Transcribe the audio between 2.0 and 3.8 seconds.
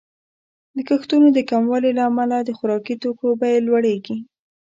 امله د خوراکي توکو بیې